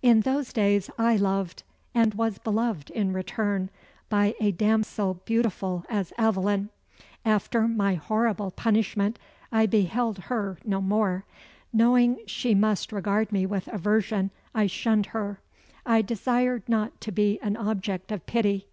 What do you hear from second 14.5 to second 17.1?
I shunned her. I desired not to